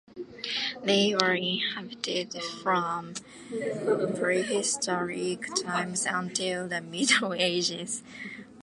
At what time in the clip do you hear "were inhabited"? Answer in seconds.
1.13-2.33